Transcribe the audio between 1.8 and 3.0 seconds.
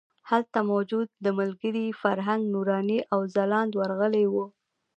فرهنګ، نوراني